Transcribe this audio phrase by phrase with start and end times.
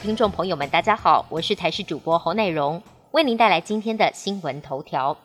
[0.00, 5.16] 听众朋友们，大家好，我是台视主播侯乃荣，为您带来今天的新闻头条。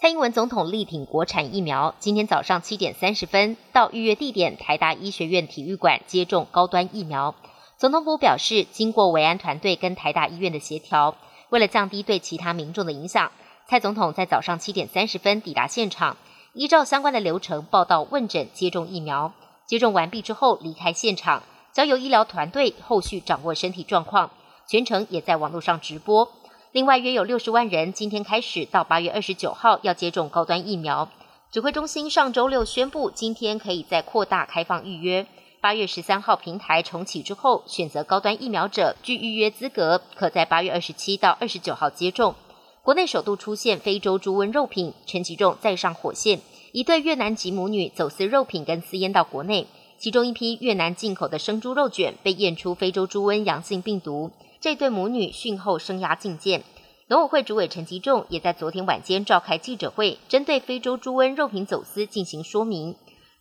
[0.00, 7.34] 蔡英文总统力挺国产疫苗，今天早上七点三十分到预约地点台大医学院体育馆接种高端疫苗。
[7.76, 11.14] 总统府表示，经过维安团队跟台大医院的协调，
[11.50, 13.30] 为了降低对其他民众的影响，
[13.68, 16.16] 蔡总统在早上七点三十分抵达现场，
[16.54, 19.34] 依照相关的流程报到问诊接种疫苗。
[19.66, 21.42] 接种完毕之后离开现场。
[21.72, 24.30] 交由医疗团队后续掌握身体状况，
[24.66, 26.30] 全程也在网络上直播。
[26.72, 31.08] 另外，约有六十万人今天开始到八月二十九号要接种高端疫苗。
[31.50, 35.26] 指挥中心上周六宣布，今天可以再扩大开放预约。
[35.60, 42.34] 八月十三号平台重启之后，选择高端疫苗者具预约资格，可在八月二十七到二十九号接种。
[42.82, 46.40] 国内首度出现非洲猪瘟肉品，陈其重再上火线，
[46.72, 49.66] 一对越南籍母女走私肉品跟私烟到国内。
[50.02, 56.64] 其中一批越南进口的生猪肉卷被验出非洲猪瘟阳性病毒，这对母女讯后生涯禁见。
[57.06, 62.96] 农委会主委陈吉仲也在昨天晚间召开记者会，针对非洲猪瘟肉品走私进行说明。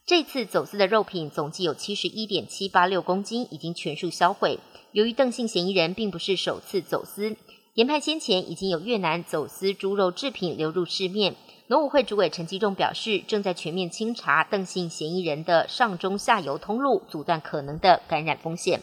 [0.05, 4.59] 这次走私的肉品总计有七十一点七八六公斤，已经全数销毁。
[4.91, 7.35] 由于邓姓嫌疑人并不是首次走私，
[7.73, 11.35] 研判先前已经有越南走私猪肉制品流入市面。
[11.71, 18.81] 农委会主委陈吉仲表示，正在全面清查邓姓嫌疑人的上中下游通路，阻断可能的感染风险。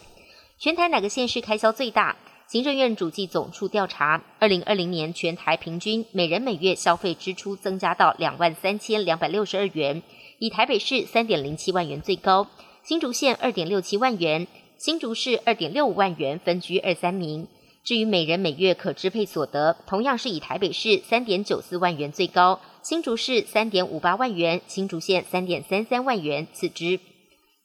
[0.57, 2.17] 全台哪个县市开销最大？
[2.47, 10.01] 行政院主计总处调查，二零二零年全台平均每人每月消费支出增加到两万三千两百六十二元，
[10.39, 12.47] 以台北市三点零七万元最高，
[12.81, 14.47] 新竹县二点六七万元，
[14.79, 17.47] 新竹市二点六五万元分居二三名。
[17.89, 22.59] 至于每人每月可支配所得，同样是以台北市三点九四万元最高。
[22.83, 26.99] 新竹市三点五八万元，新竹县三点三三万元次之。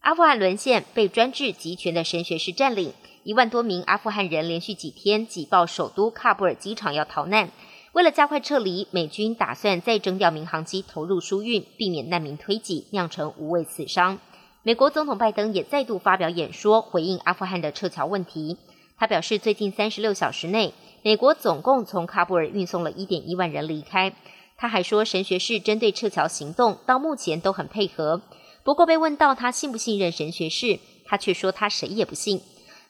[0.00, 7.50] 阿富汗沦陷，被专制集权的神学士占领，一万多名阿富汗人连续几天挤爆首都喀布尔机场要逃难。
[7.92, 14.18] 为了加快撤离，美军打算再征调民航机投入输运，避免难民推挤酿成无谓死伤。
[14.62, 18.56] 美国总统拜登也再度发表演说，回应阿富汗的撤侨问题。
[18.96, 20.72] 他表示，最近三十六小时内，
[21.02, 24.12] 美国总共从喀布尔运送了一点一万人离开。
[24.56, 28.22] 他还说，神学士针对撤侨行动到目前都很配合。
[28.62, 32.40] 不过被问到他信不信任神学士，他却说他谁也不信。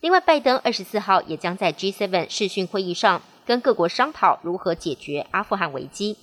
[0.00, 6.16] 另外，拜登二十四号也将在 G7 视讯会议上跟各国商讨如何解决阿富汗危机。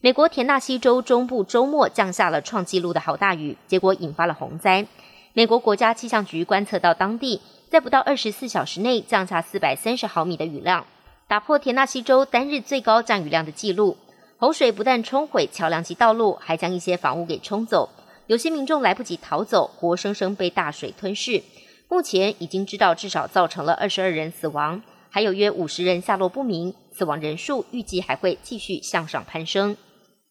[0.00, 4.86] 美国田纳西州中部周末降下了创纪录的好大雨，结果引发了洪灾。
[5.34, 10.84] 美国国家气象局观测到当地在不到二十四小时内降下四百三十毫米的雨量，
[11.28, 13.96] 打破田纳西州单日最高降雨量的记录。
[14.38, 17.88] 洪水不但冲毁桥梁及道路，还将一些房屋给冲走。
[18.26, 21.44] 有些民众来不及逃走，活生生被大水吞噬。
[21.88, 29.76] 目前已经知道至少造成了二十二人死亡，还有约五十人下落不明，死亡人数预计还会继续向上攀升。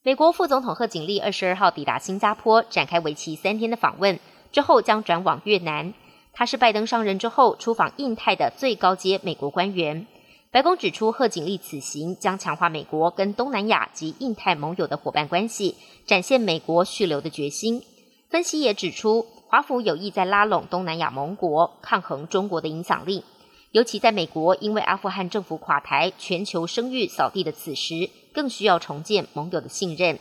[0.04, 4.20] 美国副总统贺锦丽二十二号抵达新加坡，展开为期三天的访问，
[4.52, 5.94] 之后将转往越南。
[6.34, 10.08] 他是拜登上任之后出访印太的最高阶美国官员。
[10.52, 15.76] 白宫指出，贺锦丽此行将强化美国跟东南亚及印太盟友的伙伴关系，
[16.08, 17.84] 展现美国续留的决心。
[18.30, 23.24] 分析也指出，华府有意在拉拢东南亚盟国，抗衡中国的影响力。
[23.72, 30.18] 尤其在美国因为阿富汗政府垮台、全球声誉扫地的此时，更需要重建盟友的信任。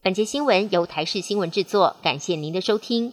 [0.00, 3.12] 本节新闻由台视新闻制作，感谢您的收听。